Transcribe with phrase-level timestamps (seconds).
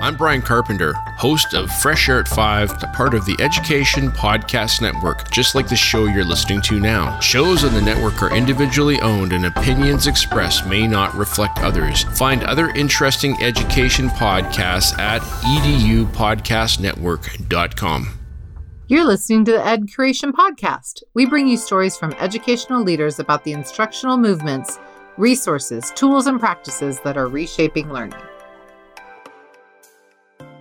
[0.00, 4.80] I'm Brian Carpenter, host of Fresh Air at 5, a part of the Education Podcast
[4.80, 7.20] Network, just like the show you're listening to now.
[7.20, 12.04] Shows on the network are individually owned and opinions expressed may not reflect others.
[12.18, 18.08] Find other interesting education podcasts at edupodcastnetwork.com.
[18.88, 21.02] You're listening to the EdCuration Podcast.
[21.12, 24.78] We bring you stories from educational leaders about the instructional movements,
[25.18, 28.22] resources, tools, and practices that are reshaping learning.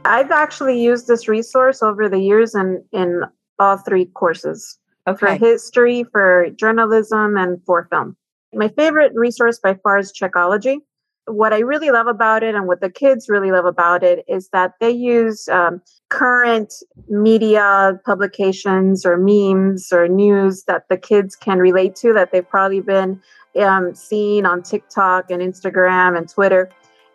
[0.10, 3.24] I've actually used this resource over the years in in
[3.60, 5.20] all three courses okay.
[5.20, 8.18] for history, for journalism, and for film.
[8.54, 10.78] My favorite resource by far is Checkology.
[11.26, 14.50] What I really love about it and what the kids really love about it is
[14.50, 15.80] that they use um,
[16.10, 16.74] current
[17.08, 22.82] media publications or memes or news that the kids can relate to that they've probably
[22.82, 23.22] been
[23.62, 26.72] um, seeing on TikTok and Instagram and Twitter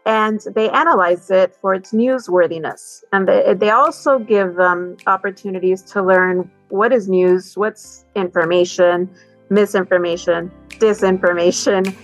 [0.07, 3.03] and they analyze it for its newsworthiness.
[3.13, 9.09] And they, they also give them opportunities to learn what is news, what's information,
[9.51, 11.95] misinformation, disinformation.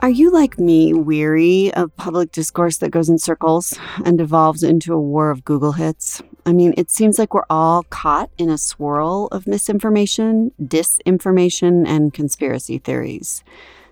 [0.00, 4.94] Are you like me, weary of public discourse that goes in circles and devolves into
[4.94, 6.22] a war of Google hits?
[6.44, 12.14] I mean, it seems like we're all caught in a swirl of misinformation, disinformation, and
[12.14, 13.42] conspiracy theories.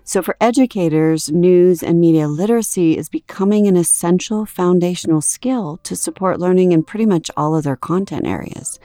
[0.07, 6.39] So, for educators, news and media literacy is becoming an essential foundational skill to support
[6.39, 8.79] learning in pretty much all of their content areas.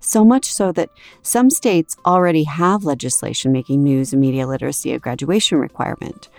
[0.00, 0.88] So much so that
[1.20, 6.30] some states already have legislation making news and media literacy a graduation requirement.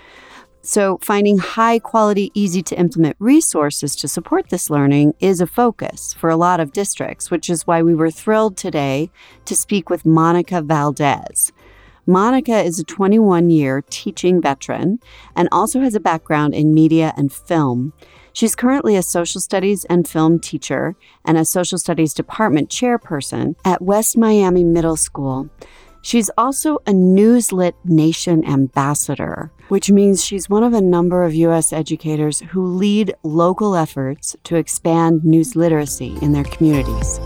[0.63, 6.11] So, finding high quality, easy to implement resources to support this learning is a focus
[6.11, 9.11] for a lot of districts, which is why we were thrilled today
[9.45, 11.51] to speak with Monica Valdez.
[12.05, 14.99] Monica is a 21 year teaching veteran
[15.35, 17.93] and also has a background in media and film.
[18.33, 23.81] She's currently a social studies and film teacher and a social studies department chairperson at
[23.81, 25.49] West Miami Middle School.
[26.01, 31.71] She's also a Newslit Nation ambassador, which means she's one of a number of U.S.
[31.71, 37.19] educators who lead local efforts to expand news literacy in their communities.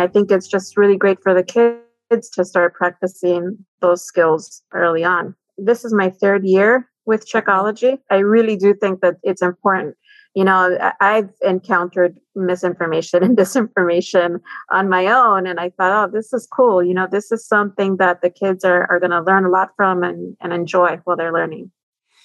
[0.00, 5.04] I think it's just really great for the kids to start practicing those skills early
[5.04, 5.34] on.
[5.58, 7.98] This is my third year with Checkology.
[8.10, 9.96] I really do think that it's important.
[10.34, 14.40] You know, I've encountered misinformation and disinformation
[14.70, 16.82] on my own, and I thought, oh, this is cool.
[16.82, 19.70] You know, this is something that the kids are, are going to learn a lot
[19.76, 21.70] from and, and enjoy while they're learning.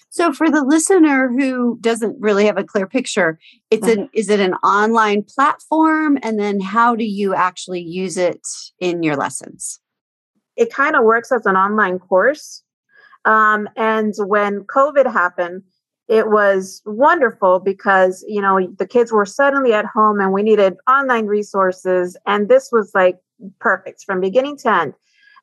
[0.10, 3.38] So for the listener who doesn't really have a clear picture,
[3.70, 8.42] it's an is it an online platform and then how do you actually use it
[8.80, 9.80] in your lessons?
[10.56, 12.64] It kind of works as an online course.
[13.26, 15.64] Um, and when COVID happened,
[16.08, 20.76] it was wonderful because you know the kids were suddenly at home and we needed
[20.88, 23.18] online resources and this was like
[23.60, 24.94] perfect from beginning to end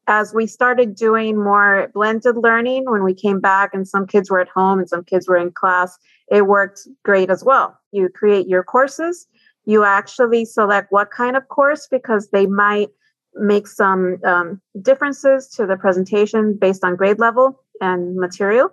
[0.06, 4.40] as we started doing more blended learning when we came back and some kids were
[4.40, 5.96] at home and some kids were in class,
[6.30, 7.78] it worked great as well.
[7.92, 9.26] You create your courses,
[9.64, 12.88] you actually select what kind of course because they might
[13.34, 18.70] make some um, differences to the presentation based on grade level and material.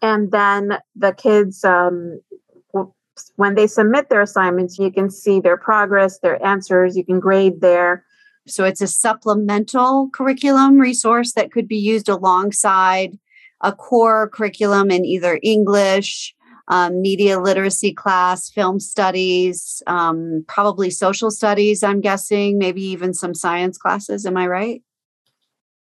[0.00, 2.20] And then the kids, um,
[3.36, 7.60] when they submit their assignments, you can see their progress, their answers, you can grade
[7.60, 8.04] there.
[8.46, 13.18] So it's a supplemental curriculum resource that could be used alongside
[13.60, 16.34] a core curriculum in either English,
[16.68, 23.34] um, media literacy class, film studies, um, probably social studies, I'm guessing, maybe even some
[23.34, 24.26] science classes.
[24.26, 24.82] Am I right?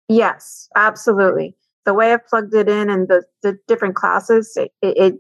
[0.09, 1.55] Yes, absolutely.
[1.85, 5.15] The way I've plugged it in and the, the different classes, it, it,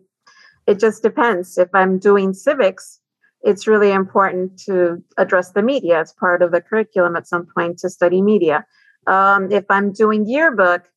[0.66, 1.58] it just depends.
[1.58, 3.00] If I'm doing civics,
[3.42, 7.78] it's really important to address the media as part of the curriculum at some point
[7.78, 8.66] to study media.
[9.06, 10.88] Um, if I'm doing yearbook,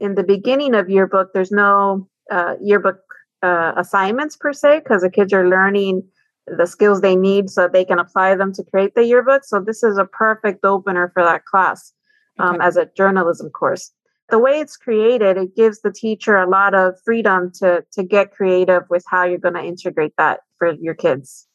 [0.00, 3.00] in the beginning of yearbook, there's no uh, yearbook
[3.42, 6.02] uh, assignments per se because the kids are learning
[6.46, 9.44] the skills they need so they can apply them to create the yearbook.
[9.44, 11.92] So this is a perfect opener for that class
[12.38, 12.64] um, okay.
[12.64, 13.92] as a journalism course.
[14.30, 18.32] The way it's created, it gives the teacher a lot of freedom to to get
[18.32, 21.47] creative with how you're going to integrate that for your kids.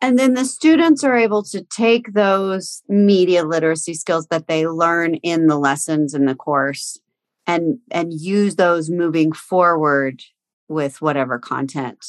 [0.00, 5.16] And then the students are able to take those media literacy skills that they learn
[5.16, 6.98] in the lessons in the course
[7.46, 10.22] and and use those moving forward
[10.68, 12.04] with whatever content.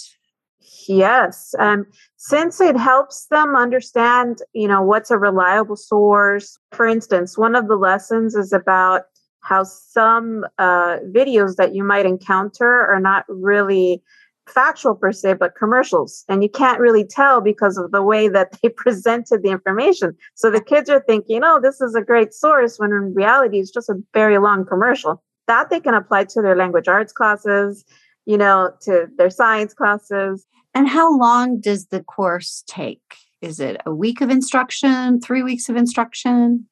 [0.88, 1.54] Yes.
[1.60, 1.86] Um,
[2.18, 6.58] since it helps them understand, you know, what's a reliable source.
[6.72, 9.04] For instance, one of the lessons is about
[9.42, 14.04] how some uh, videos that you might encounter are not really
[14.50, 16.26] factual per se, but commercials.
[16.28, 20.16] And you can't really tell because of the way that they presented the information.
[20.36, 23.72] So the kids are thinking, oh, this is a great source, when in reality, it's
[23.72, 25.24] just a very long commercial.
[25.48, 27.84] That they can apply to their language arts classes,
[28.26, 30.46] you know, to their science classes.
[30.74, 33.02] And how long does the course take?
[33.42, 36.68] Is it a week of instruction, three weeks of instruction?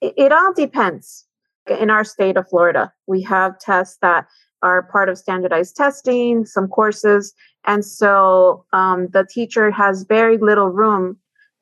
[0.00, 1.26] It, it all depends.
[1.68, 4.26] In our state of Florida, we have tests that
[4.62, 7.34] are part of standardized testing, some courses.
[7.64, 11.18] And so um, the teacher has very little room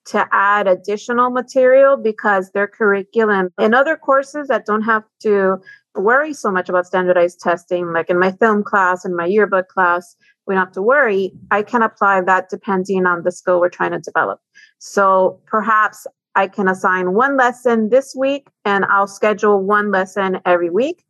[0.07, 5.59] to add additional material because their curriculum in other courses that don't have to
[5.95, 10.17] worry so much about standardized testing, like in my film class and my yearbook class,
[10.47, 11.33] we don't have to worry.
[11.51, 14.41] I can apply that depending on the skill we're trying to develop.
[14.79, 20.71] So perhaps I can assign one lesson this week and I'll schedule one lesson every
[20.71, 21.05] week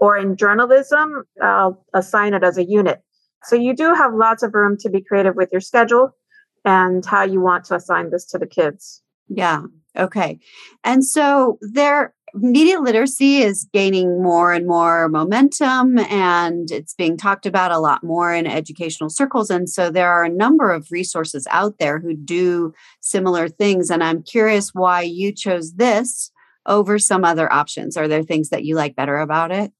[0.00, 3.02] or in journalism, I'll assign it as a unit.
[3.44, 6.16] So you do have lots of room to be creative with your schedule
[6.64, 9.02] and how you want to assign this to the kids.
[9.28, 9.62] Yeah.
[9.96, 10.38] Okay.
[10.84, 17.46] And so their media literacy is gaining more and more momentum and it's being talked
[17.46, 19.48] about a lot more in educational circles.
[19.48, 23.90] And so there are a number of resources out there who do similar things.
[23.90, 26.30] And I'm curious why you chose this
[26.66, 27.96] over some other options.
[27.96, 29.72] Are there things that you like better about it?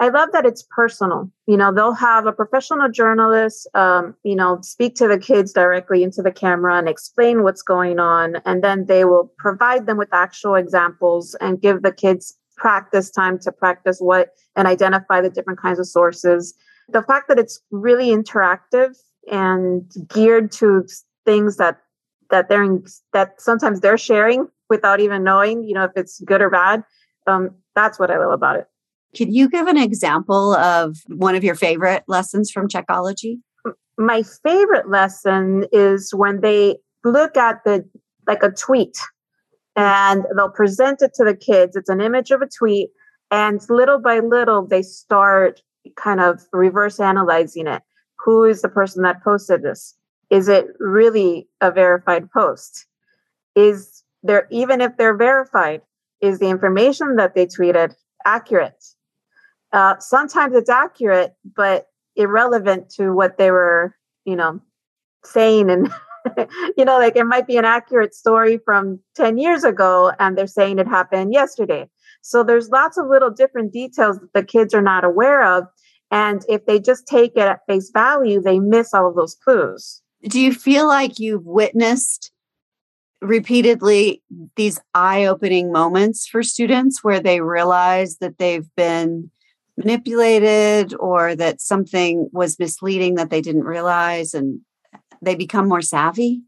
[0.00, 1.30] I love that it's personal.
[1.46, 6.02] You know, they'll have a professional journalist, um, you know, speak to the kids directly
[6.02, 8.36] into the camera and explain what's going on.
[8.46, 13.38] And then they will provide them with actual examples and give the kids practice time
[13.40, 16.54] to practice what and identify the different kinds of sources.
[16.88, 18.96] The fact that it's really interactive
[19.30, 20.86] and geared to
[21.26, 21.78] things that
[22.30, 26.40] that they're in, that sometimes they're sharing without even knowing, you know, if it's good
[26.40, 26.84] or bad.
[27.26, 28.66] Um, that's what I love about it.
[29.14, 33.38] Can you give an example of one of your favorite lessons from Checkology?
[33.98, 37.84] My favorite lesson is when they look at the
[38.26, 38.98] like a tweet
[39.76, 41.76] and they'll present it to the kids.
[41.76, 42.90] It's an image of a tweet,
[43.30, 45.62] and little by little they start
[45.96, 47.82] kind of reverse analyzing it.
[48.24, 49.96] Who is the person that posted this?
[50.30, 52.86] Is it really a verified post?
[53.56, 55.82] Is there even if they're verified,
[56.20, 58.84] is the information that they tweeted accurate?
[59.72, 61.86] Uh, sometimes it's accurate, but
[62.16, 63.94] irrelevant to what they were,
[64.24, 64.60] you know,
[65.24, 65.70] saying.
[65.70, 65.92] And,
[66.76, 70.46] you know, like it might be an accurate story from 10 years ago and they're
[70.46, 71.88] saying it happened yesterday.
[72.22, 75.64] So there's lots of little different details that the kids are not aware of.
[76.10, 80.02] And if they just take it at face value, they miss all of those clues.
[80.28, 82.32] Do you feel like you've witnessed
[83.22, 84.22] repeatedly
[84.56, 89.30] these eye opening moments for students where they realize that they've been
[89.80, 94.60] manipulated or that something was misleading that they didn't realize and
[95.22, 96.42] they become more savvy?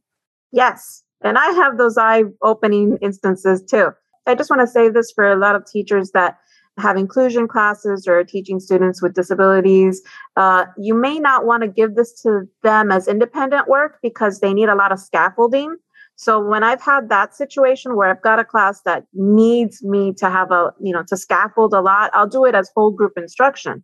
[0.53, 1.03] Yes.
[1.23, 3.91] And I have those eye opening instances too.
[4.27, 6.39] I just want to say this for a lot of teachers that
[6.79, 10.03] have inclusion classes or teaching students with disabilities.
[10.37, 14.55] Uh, you may not want to give this to them as independent work because they
[14.55, 15.77] need a lot of scaffolding.
[16.17, 20.31] So when I've had that situation where I've got a class that needs me to
[20.31, 23.83] have a, you know, to scaffold a lot, I'll do it as whole group instruction.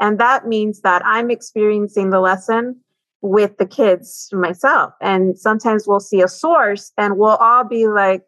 [0.00, 2.80] And that means that I'm experiencing the lesson
[3.22, 4.92] with the kids myself.
[5.00, 8.22] And sometimes we'll see a source and we'll all be like,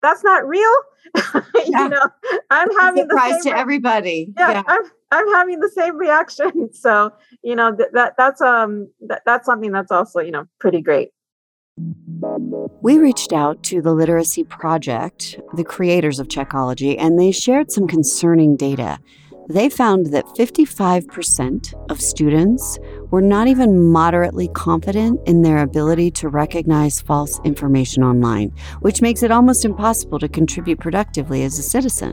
[0.00, 0.74] that's not real.
[1.66, 2.08] you know,
[2.50, 4.32] I'm having surprise the to everybody.
[4.38, 6.70] Yeah, yeah, I'm I'm having the same reaction.
[6.72, 10.80] So, you know, th- that that's um that, that's something that's also, you know, pretty
[10.80, 11.10] great.
[11.78, 17.86] We reached out to the Literacy Project, the creators of Checkology, and they shared some
[17.86, 18.98] concerning data.
[19.48, 22.78] They found that 55% of students
[23.10, 29.22] were not even moderately confident in their ability to recognize false information online, which makes
[29.22, 32.12] it almost impossible to contribute productively as a citizen.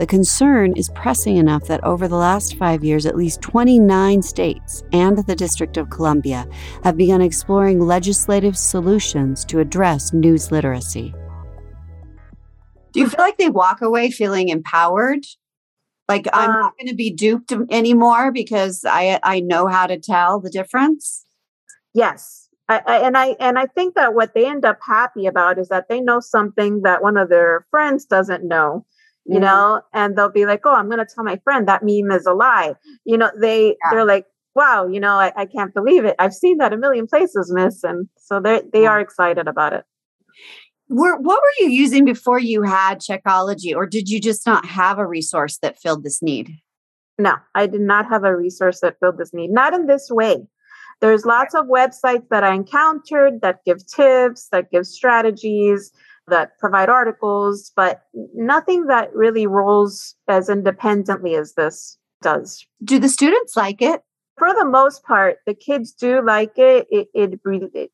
[0.00, 4.82] The concern is pressing enough that over the last five years, at least 29 states
[4.94, 6.48] and the District of Columbia
[6.84, 11.14] have begun exploring legislative solutions to address news literacy.
[12.92, 15.26] Do you feel like they walk away feeling empowered?
[16.08, 19.98] Like I'm uh, not going to be duped anymore because I I know how to
[19.98, 21.26] tell the difference.
[21.92, 25.58] Yes, I, I, and I and I think that what they end up happy about
[25.58, 28.86] is that they know something that one of their friends doesn't know,
[29.26, 29.42] you mm-hmm.
[29.42, 32.26] know and they'll be like oh i'm going to tell my friend that meme is
[32.26, 32.74] a lie
[33.04, 33.74] you know they yeah.
[33.90, 37.06] they're like wow you know I, I can't believe it i've seen that a million
[37.06, 39.84] places miss and so they they are excited about it
[40.88, 44.98] Were, what were you using before you had Checkology, or did you just not have
[44.98, 46.50] a resource that filled this need?
[47.16, 50.38] No, I did not have a resource that filled this need, not in this way.
[51.00, 55.92] There's lots of websites that I encountered that give tips, that give strategies,
[56.28, 58.02] that provide articles, but
[58.34, 62.64] nothing that really rolls as independently as this does.
[62.84, 64.02] Do the students like it?
[64.38, 66.86] For the most part, the kids do like it.
[66.90, 67.90] It it, it,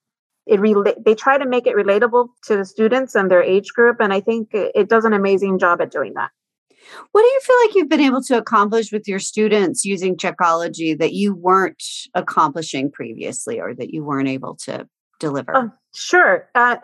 [0.46, 3.96] it rela- they try to make it relatable to the students and their age group,
[4.00, 6.30] and I think it does an amazing job at doing that.
[7.12, 10.96] What do you feel like you've been able to accomplish with your students using Checkology
[10.98, 11.82] that you weren't
[12.14, 14.86] accomplishing previously or that you weren't able to
[15.18, 15.56] deliver?
[15.56, 16.48] Oh, sure.
[16.54, 16.76] Uh,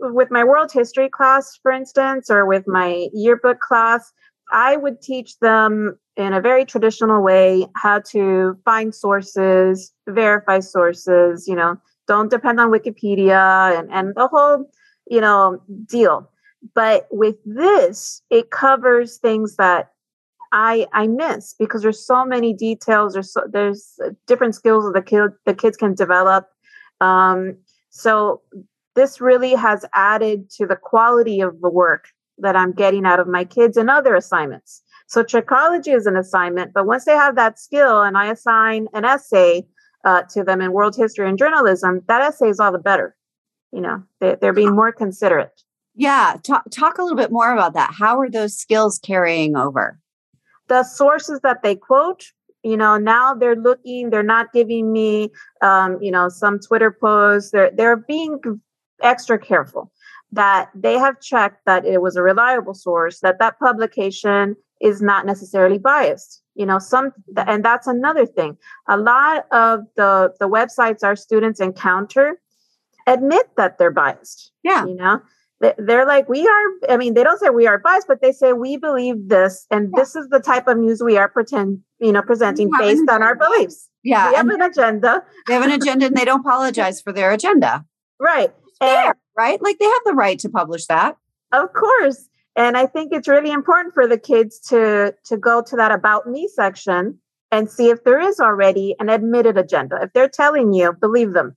[0.00, 4.12] with my world history class, for instance, or with my yearbook class,
[4.50, 11.46] I would teach them in a very traditional way how to find sources, verify sources,
[11.46, 14.68] you know, don't depend on Wikipedia and, and the whole,
[15.06, 16.30] you know, deal.
[16.74, 19.92] But with this, it covers things that
[20.52, 23.12] I I miss because there's so many details.
[23.12, 26.48] There's so, there's different skills that the kid the kids can develop.
[27.00, 27.58] Um,
[27.90, 28.42] so
[28.94, 33.28] this really has added to the quality of the work that I'm getting out of
[33.28, 34.82] my kids and other assignments.
[35.06, 39.04] So Checkology is an assignment, but once they have that skill and I assign an
[39.04, 39.66] essay
[40.04, 43.16] uh, to them in world history and journalism, that essay is all the better.
[43.72, 45.62] You know, they, they're being more considerate.
[45.94, 47.92] Yeah, talk talk a little bit more about that.
[47.98, 49.98] How are those skills carrying over?
[50.68, 52.26] The sources that they quote,
[52.62, 54.10] you know, now they're looking.
[54.10, 55.30] They're not giving me,
[55.62, 57.50] um, you know, some Twitter posts.
[57.50, 58.40] They're they're being
[59.02, 59.92] extra careful
[60.32, 63.20] that they have checked that it was a reliable source.
[63.20, 67.12] That that publication is not necessarily biased you know some
[67.46, 72.38] and that's another thing a lot of the the websites our students encounter
[73.06, 75.20] admit that they're biased yeah you know
[75.78, 78.52] they're like we are i mean they don't say we are biased but they say
[78.52, 80.02] we believe this and yeah.
[80.02, 83.34] this is the type of news we are pretend you know presenting based on our
[83.34, 83.88] beliefs.
[84.02, 85.22] Yeah we have an agenda.
[85.46, 87.84] they have an agenda and they don't apologize for their agenda.
[88.20, 88.52] Right.
[88.80, 89.60] Fair, and, right?
[89.62, 91.16] Like they have the right to publish that.
[91.52, 92.28] Of course.
[92.56, 96.26] And i think it's really important for the kids to to go to that about
[96.26, 97.18] me section
[97.50, 99.98] and see if there is already an admitted agenda.
[100.02, 101.56] If they're telling you believe them.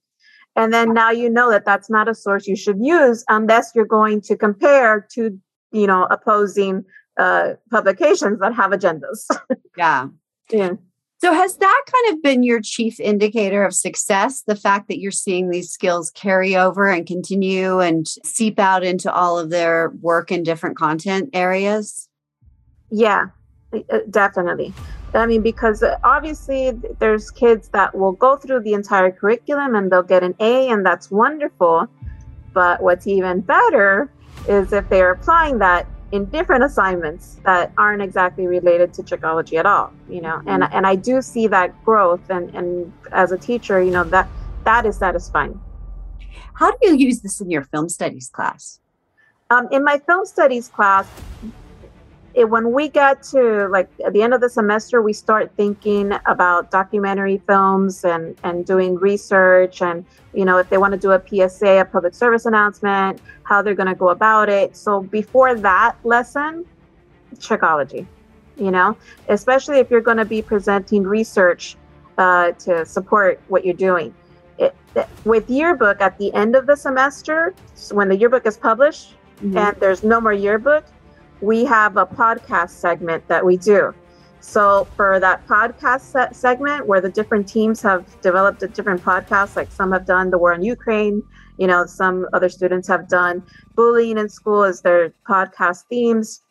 [0.55, 3.85] And then now you know that that's not a source you should use unless you're
[3.85, 5.39] going to compare to,
[5.71, 6.83] you know, opposing
[7.17, 9.25] uh, publications that have agendas.
[9.77, 10.07] yeah.
[10.51, 10.73] Yeah.
[11.21, 14.41] So, has that kind of been your chief indicator of success?
[14.41, 19.13] The fact that you're seeing these skills carry over and continue and seep out into
[19.13, 22.09] all of their work in different content areas?
[22.89, 23.27] Yeah,
[24.09, 24.73] definitely.
[25.13, 29.91] I mean, because uh, obviously there's kids that will go through the entire curriculum and
[29.91, 31.87] they'll get an A, and that's wonderful.
[32.53, 34.11] But what's even better
[34.47, 39.65] is if they're applying that in different assignments that aren't exactly related to Checkology at
[39.65, 40.41] all, you know.
[40.45, 40.75] And mm-hmm.
[40.75, 44.27] and I do see that growth, and and as a teacher, you know that
[44.65, 45.59] that is satisfying.
[46.53, 48.79] How do you use this in your film studies class?
[49.49, 51.07] Um, in my film studies class,
[52.33, 56.13] it, when we get to like at the end of the semester, we start thinking
[56.27, 61.11] about documentary films and and doing research and you know if they want to do
[61.11, 64.75] a PSA, a public service announcement, how they're going to go about it.
[64.77, 66.65] So before that lesson,
[67.35, 68.05] Checkology,
[68.57, 68.95] you know,
[69.27, 71.75] especially if you're going to be presenting research
[72.17, 74.13] uh, to support what you're doing.
[74.57, 74.75] It,
[75.25, 77.53] with yearbook at the end of the semester,
[77.91, 79.57] when the yearbook is published mm-hmm.
[79.57, 80.85] and there's no more yearbook
[81.41, 83.93] we have a podcast segment that we do.
[84.41, 89.71] So for that podcast segment where the different teams have developed a different podcast, like
[89.71, 91.21] some have done the war in Ukraine,
[91.57, 93.43] you know, some other students have done
[93.75, 96.41] bullying in school as their podcast themes.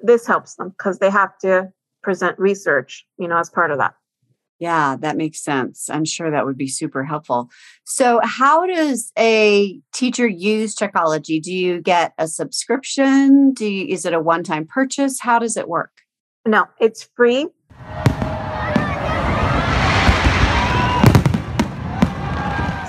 [0.00, 1.72] This helps them because they have to
[2.02, 3.94] present research, you know, as part of that.
[4.62, 5.90] Yeah, that makes sense.
[5.90, 7.50] I'm sure that would be super helpful.
[7.82, 11.42] So, how does a teacher use Checkology?
[11.42, 13.54] Do you get a subscription?
[13.54, 15.18] Do you, is it a one-time purchase?
[15.18, 15.90] How does it work?
[16.46, 17.48] No, it's free.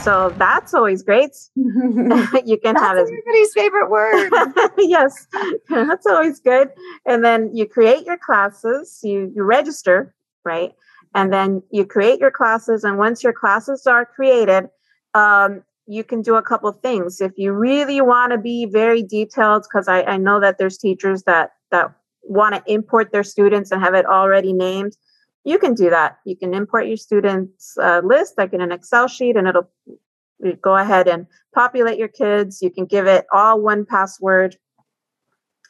[0.04, 1.32] So that's always great.
[1.56, 4.30] you can that's have everybody's favorite word.
[4.78, 5.26] yes,
[5.68, 6.70] that's always good.
[7.08, 10.14] And then you create your classes, you, you register,
[10.46, 10.76] right?
[11.16, 14.66] And then you create your classes and once your classes are created
[15.14, 19.64] um, you can do a couple things if you really want to be very detailed
[19.64, 21.92] because I, I know that there's teachers that that
[22.24, 24.96] want to import their students and have it already named
[25.44, 29.08] you can do that you can import your students uh, list like in an excel
[29.08, 29.70] sheet and it'll
[30.62, 32.62] go ahead and populate your kids.
[32.62, 34.58] You can give it all one password.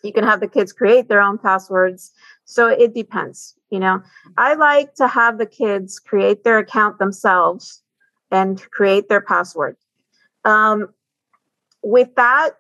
[0.04, 2.12] You can have the kids create their own passwords.
[2.46, 3.56] So it depends.
[3.70, 4.02] You know,
[4.38, 7.82] I like to have the kids create their account themselves
[8.30, 9.78] and create their password.
[10.44, 10.94] Um,
[11.82, 12.52] with that,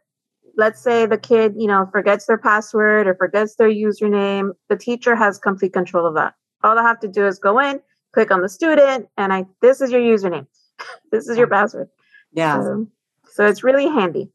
[0.57, 5.15] let's say the kid, you know, forgets their password or forgets their username, the teacher
[5.15, 6.35] has complete control of that.
[6.63, 7.81] All I have to do is go in,
[8.13, 10.47] click on the student, and I this is your username.
[11.11, 11.89] this is your password.
[12.31, 12.61] Yeah.
[12.61, 12.87] So,
[13.31, 14.29] so it's really handy.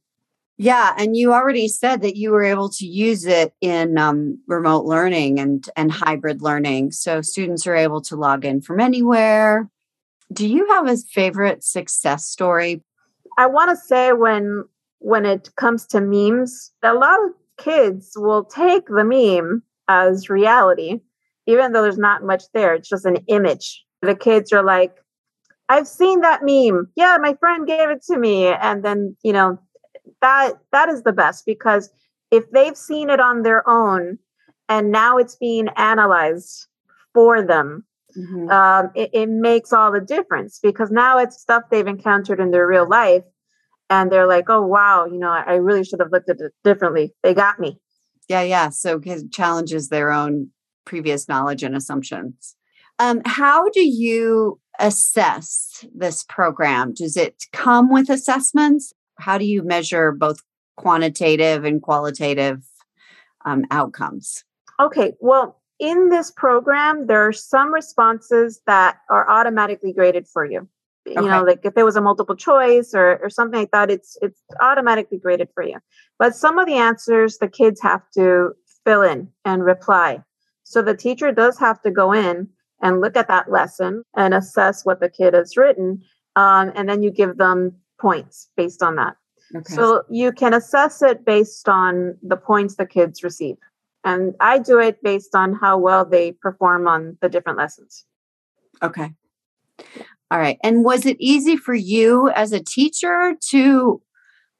[0.60, 4.84] Yeah, and you already said that you were able to use it in um, remote
[4.84, 9.70] learning and and hybrid learning, so students are able to log in from anywhere.
[10.32, 12.82] Do you have a favorite success story?
[13.38, 14.64] I want to say when
[14.98, 21.00] when it comes to memes, a lot of kids will take the meme as reality,
[21.46, 22.74] even though there's not much there.
[22.74, 23.84] It's just an image.
[24.02, 24.96] The kids are like,
[25.68, 26.88] I've seen that meme.
[26.96, 28.48] Yeah, my friend gave it to me.
[28.48, 29.58] And then, you know,
[30.20, 31.90] that that is the best because
[32.30, 34.18] if they've seen it on their own
[34.68, 36.66] and now it's being analyzed
[37.14, 37.84] for them,
[38.16, 38.50] mm-hmm.
[38.50, 42.66] um, it, it makes all the difference because now it's stuff they've encountered in their
[42.66, 43.25] real life
[43.90, 47.14] and they're like, oh, wow, you know, I really should have looked at it differently.
[47.22, 47.80] They got me.
[48.28, 48.68] Yeah, yeah.
[48.68, 50.50] So it challenges their own
[50.84, 52.54] previous knowledge and assumptions.
[52.98, 56.92] Um, how do you assess this program?
[56.92, 58.92] Does it come with assessments?
[59.18, 60.42] How do you measure both
[60.76, 62.64] quantitative and qualitative
[63.44, 64.44] um, outcomes?
[64.80, 70.68] Okay, well, in this program, there are some responses that are automatically graded for you.
[71.06, 74.18] You know like if it was a multiple choice or, or something like that it's
[74.20, 75.78] it's automatically graded for you.
[76.18, 78.52] But some of the answers the kids have to
[78.84, 80.22] fill in and reply.
[80.64, 82.48] So the teacher does have to go in
[82.82, 86.02] and look at that lesson and assess what the kid has written
[86.37, 89.17] um, and then you give them points based on that
[89.55, 89.75] okay.
[89.75, 93.57] so you can assess it based on the points the kids receive
[94.05, 98.05] and i do it based on how well they perform on the different lessons
[98.83, 99.12] okay
[100.31, 100.59] all right.
[100.62, 104.02] And was it easy for you as a teacher to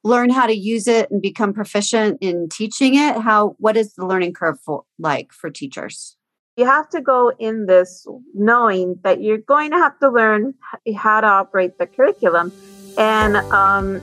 [0.03, 3.17] learn how to use it and become proficient in teaching it?
[3.17, 6.15] How what is the learning curve for, like for teachers?
[6.57, 10.55] You have to go in this knowing that you're going to have to learn
[10.95, 12.51] how to operate the curriculum
[12.97, 14.01] and um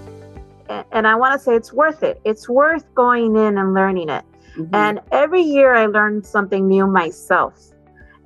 [0.93, 2.21] and I want to say it's worth it.
[2.25, 4.25] It's worth going in and learning it.
[4.57, 4.75] Mm-hmm.
[4.75, 7.73] And every year I learn something new myself.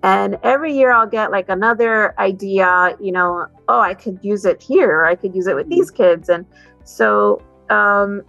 [0.02, 4.62] And every year I'll get like another idea, you know, oh, I could use it
[4.62, 6.30] here, or I could use it with these kids.
[6.30, 6.46] And
[6.84, 8.22] so, um,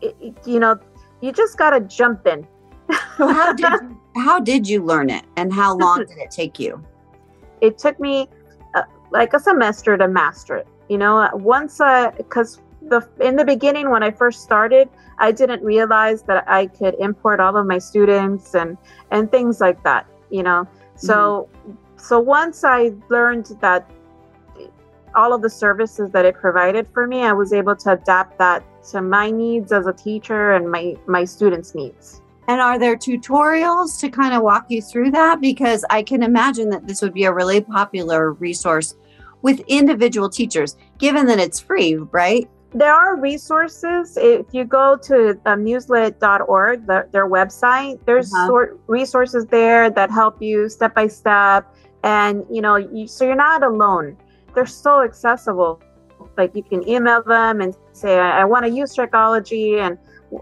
[0.00, 0.78] it, you know,
[1.20, 2.46] you just got to jump in.
[3.16, 6.60] so how did you, how did you learn it, and how long did it take
[6.60, 6.84] you?
[7.60, 8.28] It took me
[9.12, 10.66] like a semester to master it.
[10.88, 15.62] You know, once I because the in the beginning when I first started, I didn't
[15.62, 18.76] realize that I could import all of my students and
[19.10, 21.72] and things like that you know so mm-hmm.
[21.96, 23.88] so once i learned that
[25.14, 28.64] all of the services that it provided for me i was able to adapt that
[28.90, 34.00] to my needs as a teacher and my my students needs and are there tutorials
[34.00, 37.24] to kind of walk you through that because i can imagine that this would be
[37.24, 38.96] a really popular resource
[39.42, 44.16] with individual teachers given that it's free right there are resources.
[44.16, 48.46] If you go to um, newslit.org, the, their website, there's uh-huh.
[48.46, 51.72] sort resources there that help you step by step.
[52.02, 54.16] And, you know, you, so you're not alone.
[54.54, 55.82] They're so accessible.
[56.36, 59.98] Like you can email them and say, I, I want to use Checkology and,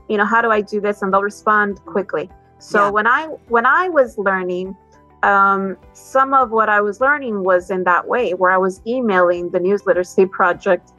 [0.08, 1.02] you know, how do I do this?
[1.02, 2.30] And they'll respond quickly.
[2.58, 2.90] So yeah.
[2.90, 4.76] when I when I was learning,
[5.22, 9.50] um, some of what I was learning was in that way, where I was emailing
[9.50, 10.92] the News Literacy Project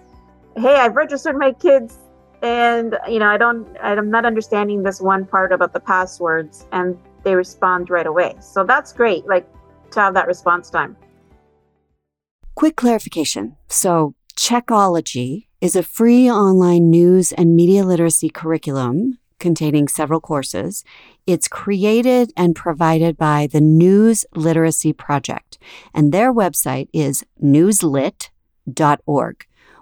[0.56, 1.98] hey, I've registered my kids
[2.42, 6.98] and you know, I don't I'm not understanding this one part about the passwords and
[7.24, 8.36] they respond right away.
[8.42, 9.48] So that's great like
[9.92, 10.98] to have that response time.
[12.56, 13.58] Quick clarification.
[13.70, 20.86] So, Checkology is a free online news and media literacy curriculum containing several courses.
[21.28, 25.58] It's created and provided by the News Literacy Project,
[25.94, 28.30] and their website is newslit.org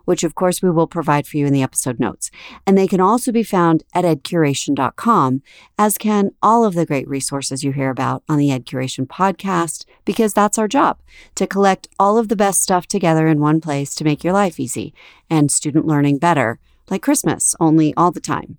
[0.10, 2.32] which of course we will provide for you in the episode notes.
[2.66, 5.44] And they can also be found at edcuration.com,
[5.78, 9.86] as can all of the great resources you hear about on the Ed Curation podcast,
[10.06, 10.98] because that's our job
[11.36, 14.60] to collect all of the best stuff together in one place to make your life
[14.60, 14.96] easy
[15.30, 16.58] and student learning better,
[16.90, 18.58] like Christmas, only all the time.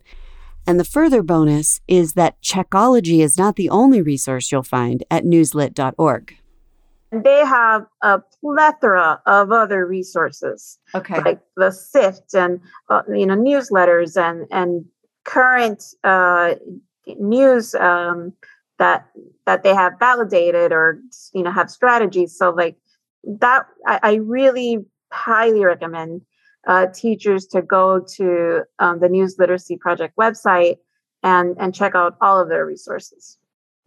[0.67, 5.25] And the further bonus is that Checkology is not the only resource you'll find at
[5.25, 6.37] newslit.org.
[7.13, 11.21] They have a plethora of other resources, Okay.
[11.23, 14.85] like the SIFT and uh, you know newsletters and and
[15.25, 16.55] current uh,
[17.19, 18.33] news um,
[18.79, 19.07] that
[19.45, 21.01] that they have validated or
[21.35, 22.37] you know have strategies.
[22.39, 22.77] So like
[23.25, 24.79] that, I, I really
[25.13, 26.23] highly recommend
[26.67, 30.77] uh, teachers to go to um, the News Literacy Project website
[31.23, 33.39] and and check out all of their resources.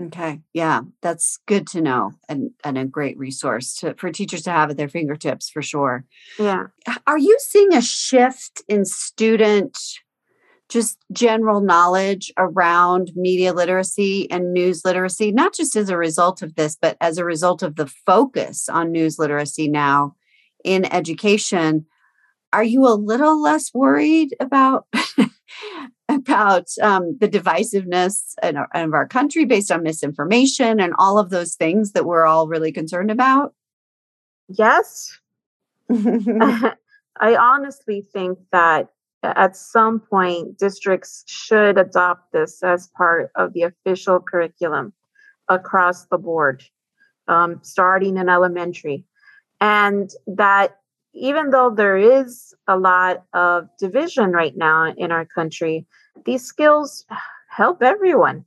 [0.02, 0.42] Okay.
[0.54, 4.72] Yeah, that's good to know and, and a great resource to, for teachers to have
[4.72, 6.06] at their fingertips for sure.
[6.40, 6.68] Yeah.
[7.06, 9.78] Are you seeing a shift in student
[10.68, 16.56] just general knowledge around media literacy and news literacy, not just as a result of
[16.56, 20.16] this, but as a result of the focus on news literacy now
[20.66, 21.86] in education?
[22.54, 24.88] Are you a little less worried about
[26.10, 31.56] about um, the divisiveness our, of our country based on misinformation and all of those
[31.56, 33.54] things that we're all really concerned about?
[34.48, 35.18] Yes.
[35.92, 36.76] I
[37.36, 38.90] honestly think that
[39.24, 44.94] at some point districts should adopt this as part of the official curriculum
[45.50, 46.64] across the board,
[47.28, 49.06] um, starting in elementary.
[49.62, 50.78] And that
[51.14, 55.86] even though there is a lot of division right now in our country,
[56.26, 57.06] these skills
[57.50, 58.46] help everyone.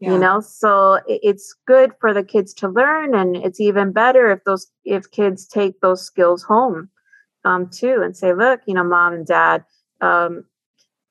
[0.00, 0.12] Yeah.
[0.12, 4.44] You know, so it's good for the kids to learn, and it's even better if
[4.44, 6.88] those if kids take those skills home
[7.44, 9.64] um, too, and say, "Look, you know, mom and dad,
[10.00, 10.44] um,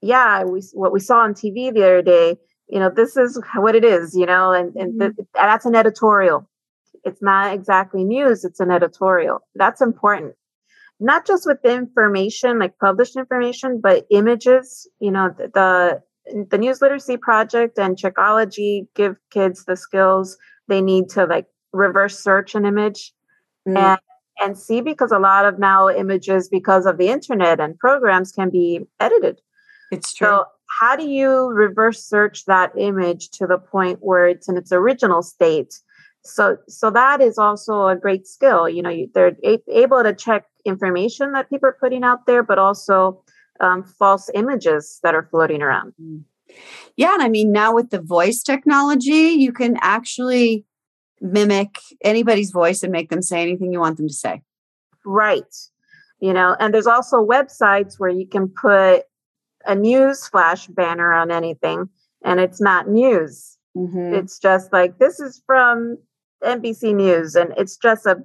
[0.01, 2.37] yeah, we what we saw on TV the other day.
[2.69, 4.15] You know, this is what it is.
[4.15, 6.49] You know, and and th- that's an editorial.
[7.03, 9.41] It's not exactly news; it's an editorial.
[9.53, 10.35] That's important
[10.99, 16.57] not just with the information like published information but images you know the the, the
[16.57, 22.55] news literacy project and checkology give kids the skills they need to like reverse search
[22.55, 23.13] an image
[23.67, 23.99] Mm, and
[24.39, 28.49] and see because a lot of now images because of the internet and programs can
[28.49, 29.41] be edited.
[29.91, 30.27] It's true.
[30.27, 30.45] so
[30.79, 35.23] how do you reverse search that image to the point where it's in its original
[35.23, 35.73] state?
[36.23, 40.13] So so that is also a great skill you know you, they're a- able to
[40.13, 43.23] check information that people are putting out there but also
[43.59, 45.93] um, false images that are floating around
[46.95, 50.65] Yeah, and I mean now with the voice technology, you can actually
[51.21, 54.41] mimic anybody's voice and make them say anything you want them to say.
[55.05, 55.53] right
[56.19, 59.03] you know and there's also websites where you can put
[59.65, 61.79] a news flash banner on anything
[62.23, 64.13] and it's not news Mhm.
[64.19, 65.97] It's just like this is from
[66.43, 68.15] NBC News, and it's just a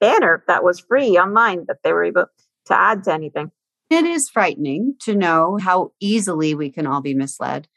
[0.00, 2.26] banner that was free online that they were able
[2.66, 3.50] to add to anything.
[3.90, 7.68] It is frightening to know how easily we can all be misled.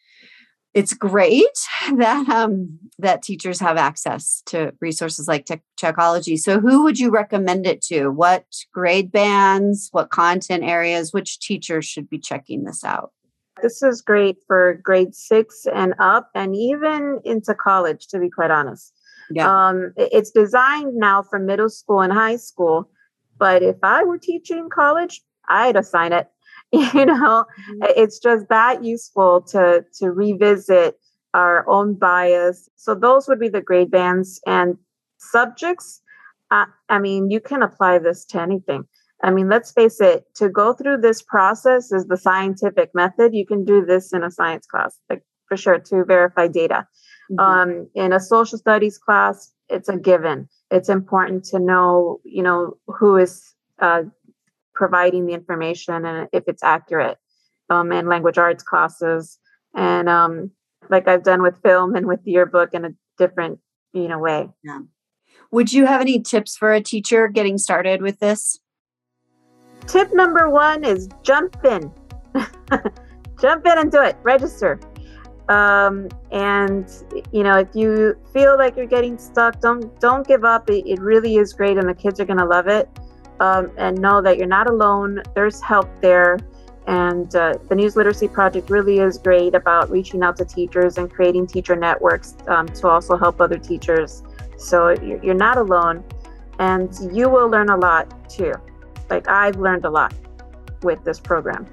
[0.74, 1.46] It's great
[1.98, 6.38] that um, that teachers have access to resources like tech Checkology.
[6.38, 8.10] So, who would you recommend it to?
[8.10, 9.90] What grade bands?
[9.92, 11.12] What content areas?
[11.12, 13.12] Which teachers should be checking this out?
[13.62, 18.52] This is great for grade six and up, and even into college, to be quite
[18.52, 18.94] honest.
[19.48, 22.90] Um, it's designed now for middle school and high school,
[23.38, 26.28] but if I were teaching college, I'd assign it.
[26.94, 27.44] You know,
[27.82, 30.96] it's just that useful to to revisit
[31.34, 32.70] our own bias.
[32.78, 34.78] So those would be the grade bands and
[35.18, 36.02] subjects.
[36.50, 38.86] Uh, I mean, you can apply this to anything.
[39.24, 43.34] I mean, let's face it, to go through this process is the scientific method.
[43.34, 46.88] You can do this in a science class, like for sure, to verify data.
[47.32, 47.40] Mhm.
[47.40, 50.50] Um, in a social studies class, it's a given.
[50.70, 54.04] It's important to know, you know, who is uh,
[54.74, 57.18] providing the information and if it's accurate.
[57.70, 59.40] Um, in language arts classes,
[59.74, 60.52] and um,
[60.90, 63.60] like I've done with film and with yearbook in a different,
[63.94, 64.50] you know, way.
[65.52, 68.60] Would you have any tips for a teacher getting started with this?
[69.88, 71.94] Tip number one is jump in.
[73.42, 74.18] jump in and do it.
[74.22, 74.78] Register.
[75.52, 76.86] Um, and
[77.34, 80.70] you know, if you feel like you're getting stuck, don't don't give up.
[80.70, 82.88] It, it really is great, and the kids are gonna love it.
[83.42, 85.24] Um, and know that you're not alone.
[85.36, 86.40] There's help there.
[86.88, 91.12] And uh, the News Literacy Project really is great about reaching out to teachers and
[91.12, 94.24] creating teacher networks um, to also help other teachers.
[94.58, 96.04] So you're, you're not alone,
[96.60, 98.54] and you will learn a lot too.
[99.10, 100.14] Like I've learned a lot
[100.82, 101.68] with this program.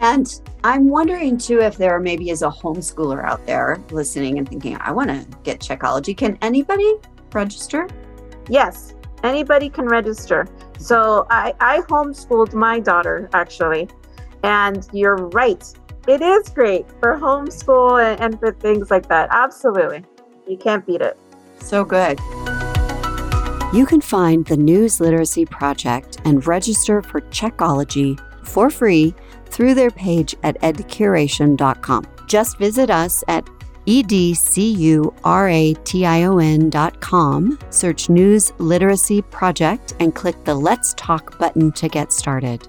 [0.00, 4.76] And I'm wondering too if there maybe is a homeschooler out there listening and thinking,
[4.80, 6.16] I want to get Checkology.
[6.16, 6.94] Can anybody
[7.32, 7.88] register?
[8.48, 10.46] Yes, anybody can register.
[10.78, 13.88] So I, I homeschooled my daughter actually.
[14.42, 15.64] And you're right.
[16.06, 19.28] It is great for homeschool and, and for things like that.
[19.30, 20.04] Absolutely.
[20.46, 21.18] You can't beat it.
[21.60, 22.20] So good.
[23.72, 29.14] You can find the News Literacy Project and register for Checkology for free
[29.54, 32.06] through their page at edcuration.com.
[32.26, 33.48] Just visit us at
[33.86, 34.38] edcuration.com,
[37.70, 42.66] search News Literacy Project, and click the Let's Talk button to get started.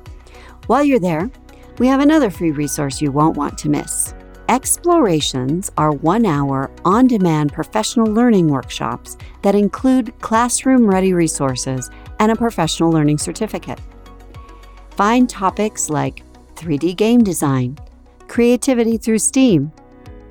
[0.67, 1.31] While you're there,
[1.79, 4.13] we have another free resource you won't want to miss.
[4.47, 12.31] Explorations are one hour on demand professional learning workshops that include classroom ready resources and
[12.31, 13.81] a professional learning certificate.
[14.91, 16.21] Find topics like
[16.55, 17.77] 3D game design,
[18.27, 19.71] creativity through STEAM,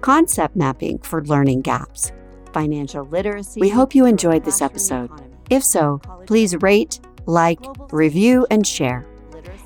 [0.00, 2.12] concept mapping for learning gaps,
[2.52, 3.60] financial literacy.
[3.60, 5.10] We hope you enjoyed this episode.
[5.50, 7.60] If so, please rate, like,
[7.92, 9.06] review, and share.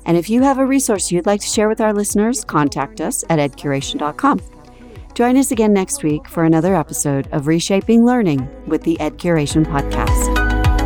[0.05, 3.23] And if you have a resource you'd like to share with our listeners, contact us
[3.29, 4.39] at edcuration.com.
[5.13, 10.29] Join us again next week for another episode of Reshaping Learning with the EdCuration Podcast.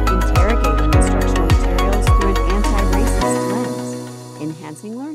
[0.10, 5.13] Interrogating instructional materials through an anti racist lens, enhancing learning.